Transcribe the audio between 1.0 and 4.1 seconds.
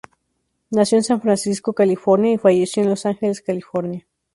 San Francisco, California, y falleció en Los Ángeles, California.